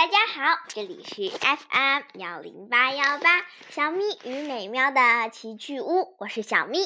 [0.00, 6.78] 大家好，这里是 FM 幺零八幺八小咪与美妙的奇趣屋，我是小咪，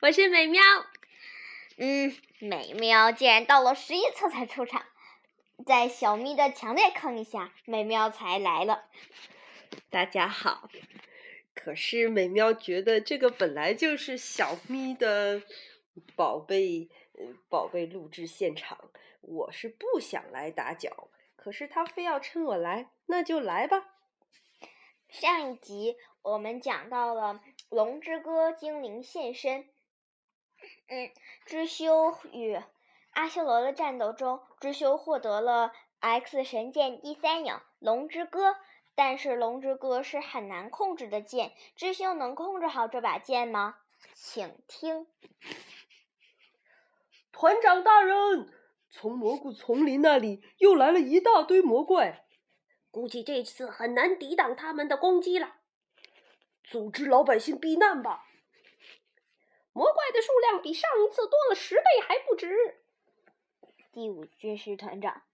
[0.00, 0.62] 我是美妙。
[1.76, 4.86] 嗯，美妙竟然到了十一册才出场，
[5.66, 8.84] 在小咪的强烈抗议下，美妙才来了。
[9.90, 10.70] 大家好，
[11.52, 15.42] 可是美妙觉得这个本来就是小咪的
[16.14, 16.88] 宝贝，
[17.48, 18.78] 宝贝录制现场，
[19.20, 21.08] 我是不想来打搅。
[21.46, 23.84] 可是他非要趁我来，那就来吧。
[25.08, 27.34] 上一集我们讲到了
[27.68, 29.68] 《龙之歌》精灵现身。
[30.88, 31.08] 嗯，
[31.44, 32.60] 知修与
[33.12, 38.56] 阿修罗的战斗中，知修获得了 X 神剑第三影龙之歌。
[38.96, 43.76] 但是龙之歌是很难控制的剑，知修能控制好这把剑吗？
[44.14, 45.06] 请听，
[47.30, 48.52] 团长大人。
[48.98, 52.24] 从蘑菇丛林那里又来了一大堆魔怪，
[52.90, 55.56] 估计这次很难抵挡他们的攻击了。
[56.64, 58.24] 组织老百姓避难吧！
[59.74, 62.48] 魔怪的数量比上一次多了十倍还不止。
[63.92, 65.24] 第五军师团长，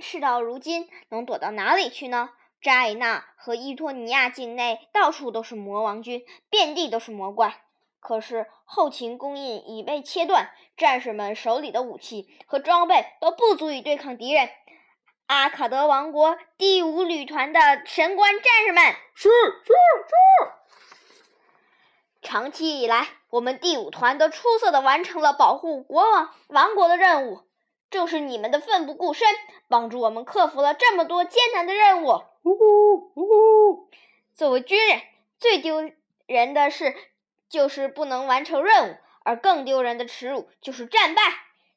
[0.00, 2.30] 事到如今，能躲到哪里去呢？
[2.60, 7.63] 扎伊纳和伊托尼亚境内到处都是魔王军，遍地都是魔怪。
[8.04, 14.50] 可是后勤供应已被切断，战士们手里的武器和装备都不足以对抗敌人。
[15.26, 20.14] 阿卡德王国第五旅团的神官战士们，是是是！
[22.20, 27.40] 长期以来，我们第五团都出色的完成了保护国王王国的任务，
[27.88, 29.26] 正是你们的奋不顾身，
[29.66, 32.22] 帮助我们克服了这么多艰难的任务。
[32.42, 33.88] 呜呼呜呼！
[34.34, 35.00] 作为军人，
[35.38, 35.90] 最丢
[36.26, 36.94] 人的是。
[37.54, 41.22] 就是不能完成任务，而更丢人的耻辱就是战败。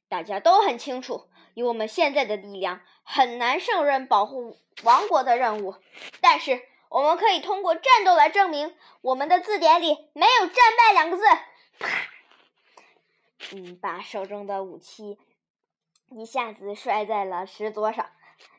[0.10, 5.76] 大家都很清楚，以我们现在的力量，很难胜任保护王国的任务。
[6.20, 11.24] 但是，我们可以通过战斗来证明，我们的字典里没有“战败”两个字。
[11.78, 11.90] 啪！
[13.52, 15.20] 嗯，把手中的武器
[16.10, 18.10] 一下子摔在了石桌上。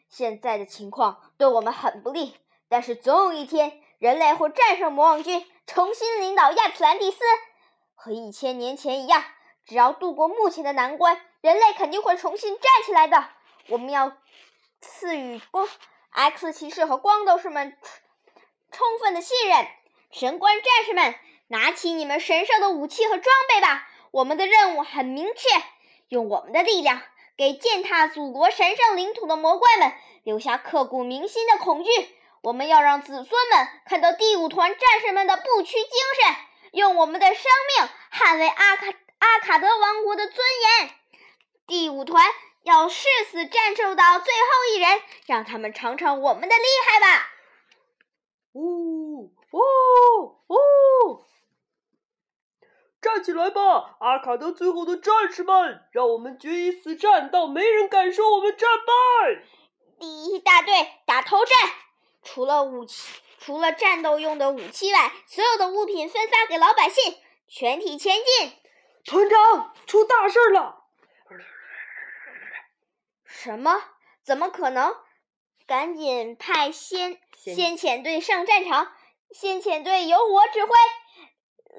[0.09, 2.37] 现在的情况对我们很不利，
[2.69, 5.47] 但是总有一天，人类会战胜魔王军。
[5.67, 7.19] 重新领导亚特兰蒂斯，
[7.95, 9.23] 和一千年前一样，
[9.67, 13.29] 只要度过目前的难关，人类肯定会重新站起来的。
[13.69, 14.17] 我们要
[14.81, 15.69] 赐予光
[16.11, 17.77] X 骑士和光斗士们
[18.71, 19.67] 充分的信任。
[20.11, 21.15] 神官战士们，
[21.49, 23.87] 拿起你们神圣的武器和装备吧！
[24.11, 25.63] 我们的任务很明确，
[26.09, 27.03] 用我们的力量，
[27.37, 29.93] 给践踏祖国神圣领土的魔怪们
[30.23, 31.91] 留下刻骨铭心的恐惧。
[32.49, 35.91] 我们要让子孙们看到第五团战士们的不屈精
[36.23, 36.35] 神，
[36.73, 37.45] 用我们的生
[37.77, 38.87] 命捍卫阿卡
[39.19, 40.39] 阿卡德王国的尊
[40.81, 40.91] 严。
[41.67, 42.25] 第五团
[42.63, 47.27] 要誓死战斗到最后一人，让他们尝尝我们的厉害吧！
[48.55, 49.61] 呜呜
[50.49, 50.57] 呜！
[53.03, 55.87] 站起来吧，阿卡德最后的战士们！
[55.93, 59.43] 让我们决一死战，到没人敢说我们战败。
[60.01, 60.73] 第一大队
[61.05, 61.55] 打头阵。
[62.23, 67.17] 除了武器，除了战斗用的武器外，所有的物品分发给老百姓，
[67.49, 68.53] 全体前进。
[69.05, 70.85] 团长，出大事了！
[73.25, 73.83] 什么？
[74.23, 74.95] 怎么可能？
[75.67, 78.93] 赶紧派先先遣队上战场。
[79.31, 80.71] 先遣队由我指挥。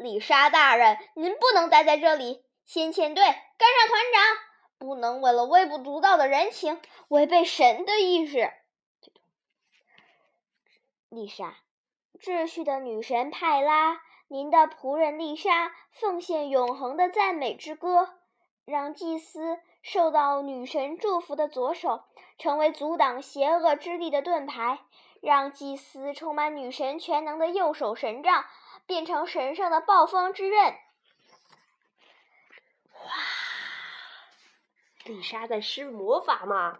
[0.02, 2.44] 丽莎大人，您不能待在这里。
[2.66, 4.38] 先遣队跟上团长，
[4.78, 6.80] 不能为了微不足道的人情，
[7.10, 8.52] 违背神的意志。
[11.10, 11.58] 丽莎，
[12.20, 18.14] 秩序的女神派拉，您的仆人丽莎奉献永恒的赞美之歌，
[18.64, 22.04] 让祭司受到女神祝福的左手
[22.38, 24.82] 成为阻挡邪恶之力的盾牌，
[25.20, 28.46] 让祭司充满女神全能的右手神杖
[28.86, 30.78] 变成神圣的暴风之刃。
[32.94, 33.12] 哇！
[35.06, 36.80] 丽莎在施魔法吗？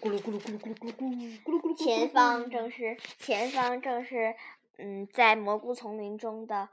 [0.00, 1.76] 咕噜咕噜咕噜咕噜咕噜咕噜咕噜咕噜。
[1.76, 4.36] 前方正是前方正是，
[4.78, 6.68] 嗯，在蘑菇丛林中的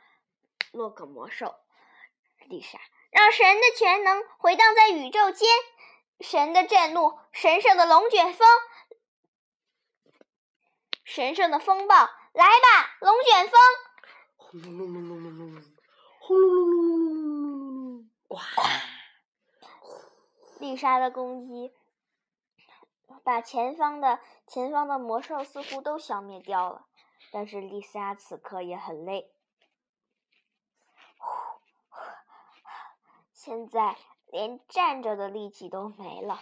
[0.71, 1.55] 洛克魔兽
[2.47, 2.79] 丽莎，
[3.11, 5.47] 让神的全能回荡在宇宙间，
[6.19, 8.47] 神的震怒，神圣的龙卷风，
[11.03, 13.53] 神圣的风暴，来吧，龙卷风！
[14.35, 15.63] 轰隆隆隆隆隆隆，
[16.19, 18.37] 轰隆隆隆隆隆隆隆，呱！
[20.59, 21.71] 丽莎的攻击。
[23.23, 26.85] 把前方的前方的魔兽似乎都消灭掉了，
[27.31, 29.33] 但是丽莎此刻也很累，
[31.17, 31.61] 呼，
[33.31, 33.97] 现在
[34.27, 36.41] 连站着的力气都没了，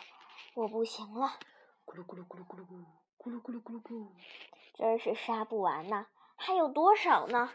[0.55, 1.37] 我不行了。
[1.85, 2.85] 咕噜咕噜咕噜咕噜咕噜
[3.17, 4.07] 咕噜咕噜咕噜咕噜，
[4.73, 7.51] 真是杀不完呐，还有多少呢？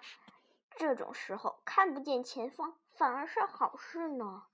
[0.76, 4.44] 这种时候看不见前方，反而是好事呢。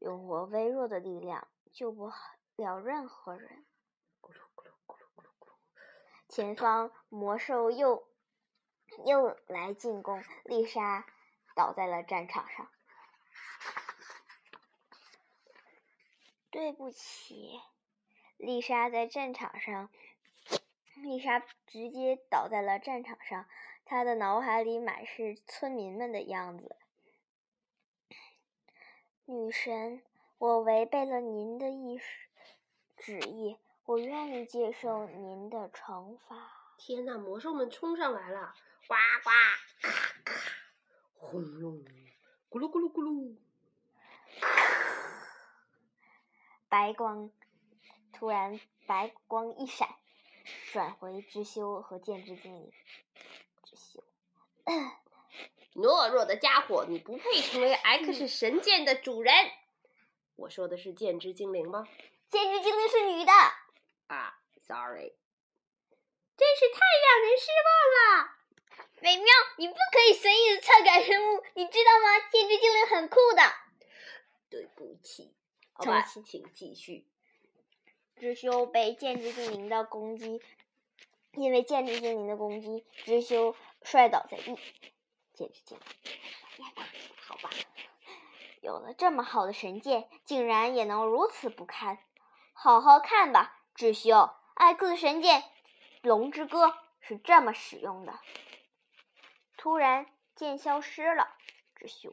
[0.00, 2.10] 用我微弱的力量救不
[2.56, 3.66] 了任何人。
[6.28, 8.06] 前方魔兽又
[9.06, 11.06] 又来进攻，丽莎
[11.56, 12.70] 倒在了战场上。
[16.50, 17.60] 对不起，
[18.36, 19.90] 丽莎在战场上，
[20.94, 23.46] 丽莎直接倒在了战场上。
[23.84, 26.76] 她的脑海里满是村民们的样子。
[29.24, 30.02] 女神，
[30.38, 31.98] 我违背了您的意
[32.96, 33.58] 旨意，
[33.88, 36.36] 我愿意接受您的惩罚。
[36.76, 38.54] 天呐，魔兽们冲上来了！
[38.86, 38.94] 呱
[39.24, 39.30] 呱，
[39.80, 39.92] 咔
[40.26, 40.34] 咔，
[41.16, 41.82] 轰隆，
[42.50, 43.34] 咕噜咕噜咕噜。
[46.68, 47.30] 白光
[48.12, 49.88] 突然白光一闪，
[50.70, 52.70] 转回知修和剑之精灵。
[53.64, 54.04] 知修，
[55.74, 59.32] 懦弱的家伙，你不配成为 X 神剑的主人。
[60.36, 61.88] 我说的是剑之精灵吗？
[62.28, 63.32] 剑之精灵是女的。
[64.08, 65.14] 啊，sorry，
[66.36, 68.34] 真是太让人失望了。
[69.00, 69.26] 美妙，
[69.56, 72.18] 你不可以随意的篡改人物，你知道吗？
[72.32, 73.42] 剑之精灵很酷的。
[74.50, 75.34] 对不起。
[75.72, 77.06] 好吧，请继续。
[78.16, 80.42] 知修被剑之精灵的攻击，
[81.34, 84.58] 因为剑之精灵的攻击，知修摔倒在地。
[85.34, 86.66] 剑之精灵，
[87.20, 87.50] 好吧，
[88.60, 91.98] 有了这么好的神剑，竟然也能如此不堪。
[92.52, 95.40] 好好看吧，知修，艾克斯神剑
[96.02, 96.66] 《龙之歌》
[97.00, 98.18] 是这么使用的。
[99.56, 101.36] 突然，剑消失了，
[101.76, 102.12] 智修，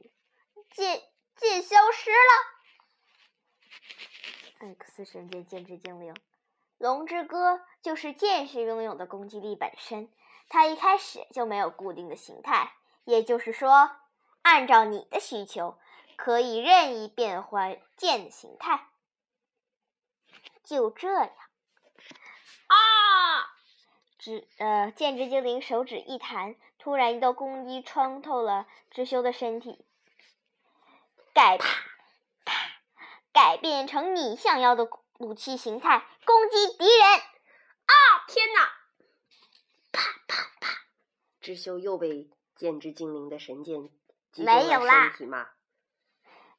[0.70, 1.02] 剑
[1.36, 2.18] 剑消失了。
[4.60, 6.16] X 神剑剑之精灵，
[6.78, 10.14] 龙之歌就是剑士拥有的攻击力本身。
[10.50, 12.74] 它一开始就没有固定的形态，
[13.06, 13.90] 也就是说，
[14.44, 15.80] 按照你的需求，
[16.16, 18.88] 可以任意变换剑的形态。
[20.64, 21.32] 就这样，
[24.26, 29.86] 指呃，剑之精灵手指一弹，突然一道攻击穿透了知修的身体，
[31.32, 31.86] 改啪。
[33.32, 34.90] 改变成你想要的
[35.20, 37.20] 武器形态，攻击敌人！
[37.86, 37.94] 啊！
[38.28, 38.72] 天哪！
[39.92, 40.70] 啪啪啪！
[41.42, 43.90] 知修又被剑之精灵的神剑
[44.38, 45.10] 没有啦。
[45.10, 45.50] 身体吗？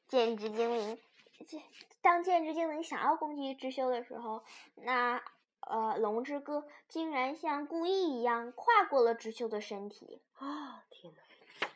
[0.06, 1.00] 剑之精灵，
[1.48, 1.62] 剑
[2.00, 5.20] 当剑之精灵想要攻击知修的时候，那
[5.66, 10.22] 呃，龙之歌竟然像故意一样跨过了知修的身体。
[10.34, 10.84] 啊！
[10.90, 11.68] 天哪！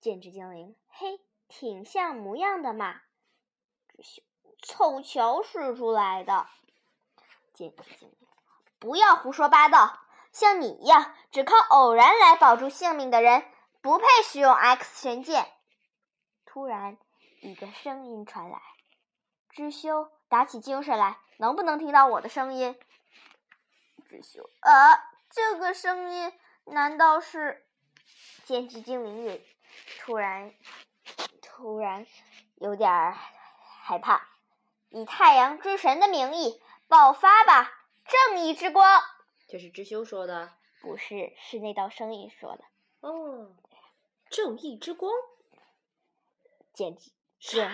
[0.00, 3.02] 剑之精灵，嘿，挺像模样的嘛。
[4.62, 6.48] 凑巧使出来的，
[7.52, 8.28] 剑之精灵，
[8.78, 10.00] 不要胡说八道！
[10.32, 13.44] 像你一样只靠偶然来保住性命的人，
[13.80, 15.46] 不配使用 X 神剑。
[16.46, 16.96] 突然，
[17.42, 18.60] 一个声音传来
[19.50, 22.78] ：“知修，打起精神来，能不能听到我的声音？”
[24.08, 26.32] 知修，啊，这个声音
[26.64, 27.66] 难道是？
[28.44, 29.44] 剑之精灵也
[30.00, 30.52] 突然，
[31.42, 32.06] 突然
[32.56, 33.14] 有点。
[33.88, 34.28] 害怕，
[34.90, 39.02] 以太阳之神的名义爆发吧，正义之光！
[39.46, 42.64] 这是知修说的，不是，是那道声音说的。
[43.00, 43.56] 哦，
[44.28, 45.10] 正义之光，
[46.74, 47.70] 简直是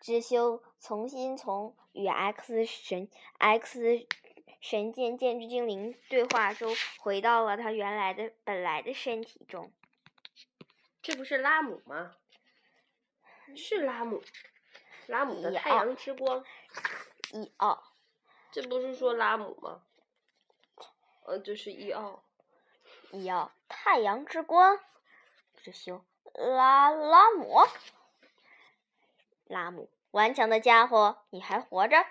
[0.00, 4.06] 知修重新从与 X 神 X
[4.60, 9.72] 神剑剑之精灵对话中回到了他原来的本来的身体中。
[11.02, 12.16] 这不是拉姆吗？
[13.56, 14.22] 是拉姆。
[15.06, 16.44] 拉姆的太阳之光，
[17.32, 17.82] 一奥，
[18.52, 19.82] 这不是说拉姆吗？
[21.24, 22.22] 呃，这是一奥，
[23.10, 24.78] 一奥太阳之光，
[25.56, 27.56] 知修拉拉姆，
[29.50, 32.06] 拉姆顽强的家伙，你还活着？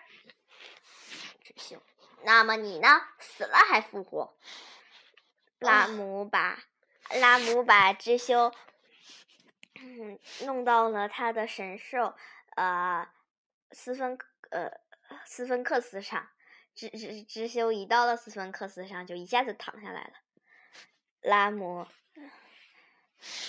[2.23, 2.87] 那么你呢？
[3.17, 4.35] 死了还复活？
[5.57, 6.59] 拉姆把
[7.15, 8.53] 拉姆把知修，
[9.75, 12.13] 嗯，弄到了他的神兽。
[12.57, 13.07] 呃，
[13.71, 14.17] 斯芬
[14.49, 14.69] 呃
[15.25, 16.29] 斯芬克斯上，
[16.75, 20.13] 知知知修一到了斯芬克斯上，就一下子躺下来了。
[21.21, 21.87] 拉姆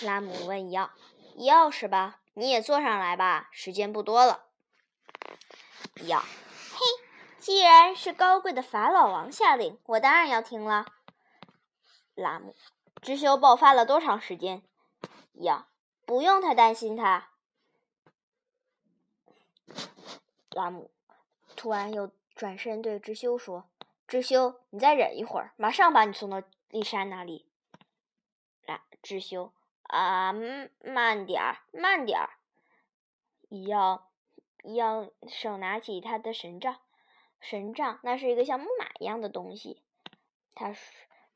[0.03, 0.91] 拉姆问伊奥
[1.35, 2.20] ：“伊奥是吧？
[2.33, 4.45] 你也坐上来吧，时间不多了。”
[6.07, 6.23] 呀
[6.73, 6.79] ：“嘿，
[7.37, 10.85] 既然是高贵的法老王下令，我当然要听了。”
[12.15, 12.55] 拉姆
[13.01, 14.63] ：“知修爆发了多长时间？”
[15.33, 15.67] 呀
[16.05, 17.29] ：“不用太担心他。”
[20.51, 20.91] 拉姆
[21.55, 23.69] 突然又转身对知修说
[24.07, 27.47] ：“知修，你再忍一会儿，马上把你送到丽莎那里。”
[28.67, 29.53] 来，知修
[29.91, 30.33] 啊，
[30.85, 32.29] 慢点儿，慢点儿。
[33.49, 34.09] 伊奥，
[34.63, 36.77] 伊奥手拿起他的神杖，
[37.41, 39.83] 神杖那是一个像木马一样的东西，
[40.55, 40.73] 他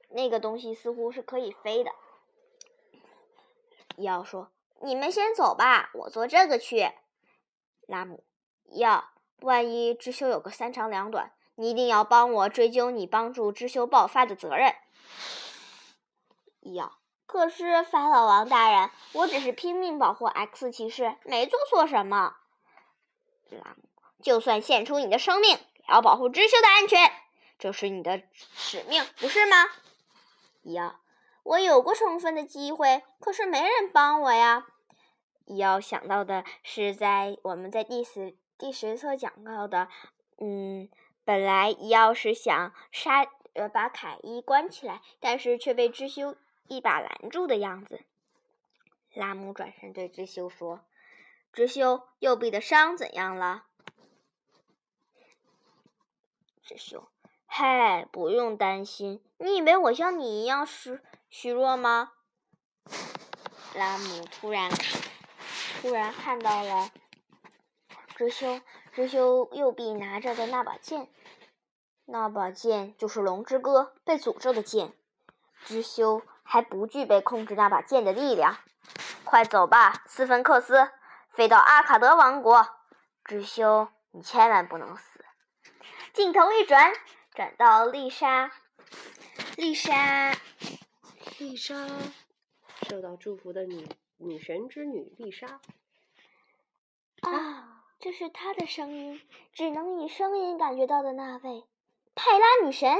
[0.07, 1.91] 那个东西似乎是可以飞的。
[3.97, 6.93] 伊奥说：“你们先走吧，我坐这个去。”
[7.87, 8.23] 拉姆，
[8.63, 9.09] 伊奥，
[9.41, 14.73] 万一知修有个三长两短，你一定要帮我追究你帮助知修爆发的责任。
[16.61, 16.99] 伊奥。
[17.35, 22.37] 可是法老王大人，我只是拼命保护 X 骑士，没做错什么。
[23.49, 23.75] 狼，
[24.23, 27.11] 就算献出你的生命，也要保护知修的安全，
[27.59, 29.67] 这是你的使命，不是吗？
[30.63, 30.95] 伊奥，
[31.43, 34.67] 我有过充分的机会，可是没人帮我呀。
[35.45, 39.89] 伊奥想到的是，在我们在第十第十册讲到的，
[40.39, 40.87] 嗯，
[41.25, 46.37] 本来伊奥是想杀呃把凯伊关起来，但是却被知修。
[46.67, 48.03] 一把拦住的样子，
[49.13, 50.85] 拉姆转身对知修说
[51.53, 53.65] ：“知修，右臂的伤怎样了？”
[56.63, 57.07] 知修
[57.45, 59.23] ：“嗨，不用担心。
[59.37, 62.13] 你以为我像你一样虚虚弱吗？”
[63.75, 64.71] 拉姆突然，
[65.81, 66.89] 突然看到了
[68.15, 68.59] 知修，
[68.91, 71.09] 知修右臂拿着的那把剑，
[72.05, 74.93] 那把剑就是龙之歌被诅咒的剑。
[75.63, 76.23] 知修。
[76.45, 78.55] 还不具备控制那把剑的力量。
[79.25, 80.89] 快走吧，斯芬克斯，
[81.31, 82.65] 飞到阿卡德王国。
[83.25, 85.25] 知修，你千万不能死。
[86.13, 86.93] 镜头一转，
[87.33, 88.51] 转到丽莎。
[89.57, 90.31] 丽莎，
[91.39, 91.75] 丽莎，
[92.87, 95.59] 受到祝福的女女神之女丽莎。
[97.21, 99.21] 啊，这是她的声音，
[99.53, 101.65] 只能以声音感觉到的那位，
[102.13, 102.95] 泰拉女神。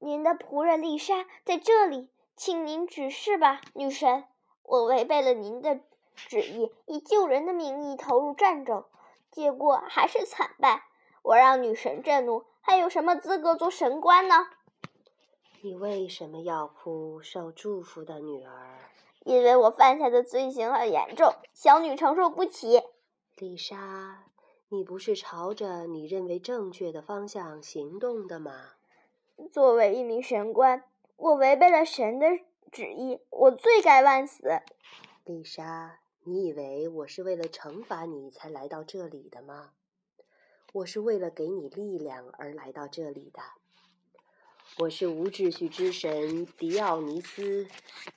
[0.00, 4.24] 您的仆人丽莎在这里，请您指示吧，女神。
[4.62, 5.80] 我违背了您的
[6.14, 8.84] 旨意，以救人的名义投入战争，
[9.30, 10.84] 结果还是惨败。
[11.22, 14.48] 我让女神震怒，还有什么资格做神官呢？
[15.62, 18.78] 你为什么要哭，受祝福的女儿？
[19.24, 22.82] 因为我犯下的罪行很严重，小女承受不起。
[23.36, 24.24] 丽莎，
[24.68, 28.52] 你不是朝着你认为正确的方向行动的吗？
[29.52, 30.84] 作为一名神官，
[31.16, 32.26] 我违背了神的
[32.72, 34.60] 旨意，我罪该万死。
[35.24, 39.72] 丽莎，你以为我是为了惩罚你才来到这里的吗？
[40.72, 43.40] 我是为了给你力量而来到这里的。
[44.78, 47.66] 我是无秩序之神迪奥尼斯，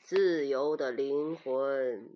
[0.02, 2.10] 自由的灵魂，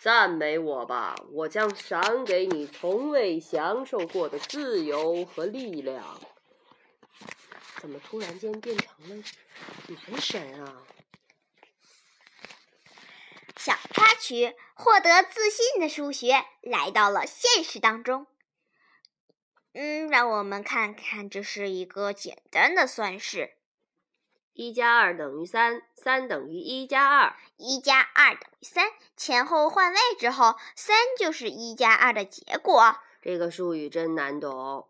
[0.00, 1.14] 赞美我吧！
[1.32, 6.18] 我将赏给你从未享受过的自由和力量。
[7.80, 9.24] 怎么突然间变成了
[9.88, 10.82] 男神啊？
[13.56, 18.26] 小插曲：获得自信的数学来到了现实当中。
[19.72, 23.56] 嗯，让我们看看，这是一个简单的算式：
[24.52, 28.90] 一加二等于三，三等于一加二，一加二等于三。
[29.16, 32.96] 前后换位之后，三就是一加二的结果。
[33.22, 34.88] 这个术语真难懂。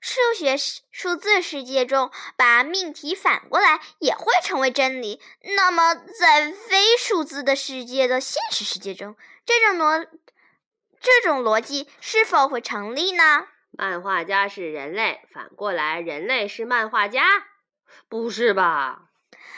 [0.00, 5.20] 数学世数字世界中，把命题反过来也会成为真理。
[5.56, 10.06] 那么，在非数字的世界的现实世界中，这种逻
[11.00, 13.46] 这种逻辑是否会成立呢？
[13.70, 17.22] 漫画家是人类，反过来，人类是漫画家，
[18.08, 19.04] 不是吧？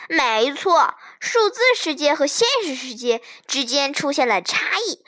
[0.08, 5.04] 没错，数字世界和现实世界之间出现了差异。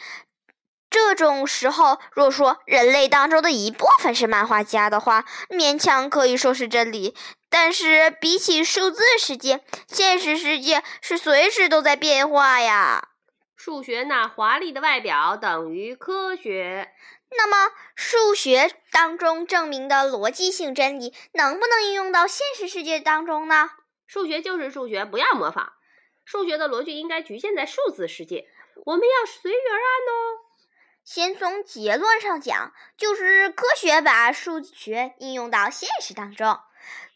[0.94, 7.16] 这种时候，若说人类当中的一部分是漫画家的话，勉强可以说是真理。
[7.50, 13.08] 但是，比起数字世界，现实世界是随时都在变化呀。
[13.56, 16.92] 数学那华丽的外表等于科学，
[17.36, 23.70] 那么数学当中证明的逻辑性真理，能不能应用到现实世界当中呢？
[24.06, 25.72] 数学就是数学，不要模仿。
[26.24, 28.46] 数学的逻辑应该局限在数字世界，
[28.86, 30.43] 我们要随遇而安哦。
[31.04, 36.58] 先从结论上讲，就是科学把数学应用到现实当中。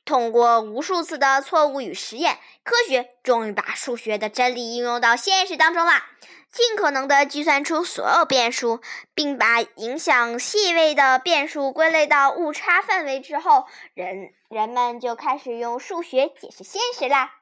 [0.04, 5.92] 通过无数次的错误与实验，科学终于把数学的真理应用到现实当中了。
[6.50, 8.80] 尽可能的计算出所有变数，
[9.14, 17.34] 并把影响细微的变数归类到误差范围之后，人人们就开始用数学解释现实啦。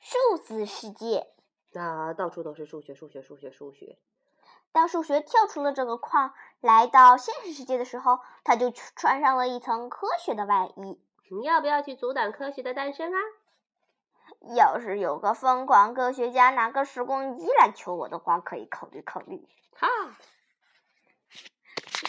[0.00, 1.26] 数字世界，
[1.72, 3.98] 那到处都是数学，数学，数学，数学。
[4.72, 11.00] 当数学跳出了这个框，来到现实世界的时候，他就穿上了一层科学的外衣。
[11.30, 13.18] 你要不要去阻挡科学的诞生啊？
[14.56, 19.46] 要是有个疯狂科学家拿个时光机来求我的话，可以考虑考虑。
[19.74, 19.88] 哈，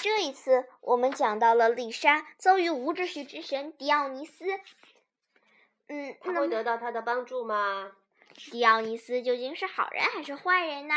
[0.02, 4.46] 这一次我们讲到了丽莎遭遇无秩序之神迪奥尼斯。
[5.88, 7.92] 嗯，他会得到他的帮助吗？
[8.36, 10.96] 迪奥尼斯究竟是好人还是坏人呢？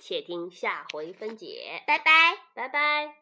[0.00, 1.82] 且听下回分解。
[1.86, 3.19] 拜拜，拜拜。